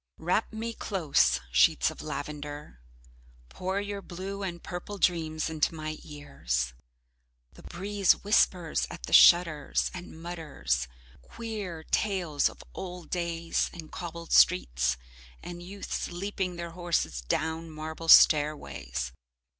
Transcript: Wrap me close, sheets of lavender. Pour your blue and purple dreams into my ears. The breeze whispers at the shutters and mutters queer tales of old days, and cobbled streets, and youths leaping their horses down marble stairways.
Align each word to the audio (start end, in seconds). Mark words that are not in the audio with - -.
Wrap 0.17 0.51
me 0.51 0.73
close, 0.73 1.39
sheets 1.51 1.91
of 1.91 2.01
lavender. 2.01 2.79
Pour 3.49 3.79
your 3.79 4.01
blue 4.01 4.41
and 4.41 4.63
purple 4.63 4.97
dreams 4.97 5.47
into 5.47 5.75
my 5.75 5.99
ears. 6.01 6.73
The 7.53 7.61
breeze 7.61 8.13
whispers 8.13 8.87
at 8.89 9.03
the 9.03 9.13
shutters 9.13 9.91
and 9.93 10.19
mutters 10.19 10.87
queer 11.21 11.83
tales 11.83 12.49
of 12.49 12.63
old 12.73 13.11
days, 13.11 13.69
and 13.71 13.91
cobbled 13.91 14.31
streets, 14.33 14.97
and 15.43 15.61
youths 15.61 16.09
leaping 16.09 16.55
their 16.55 16.71
horses 16.71 17.21
down 17.21 17.69
marble 17.69 18.07
stairways. 18.07 19.11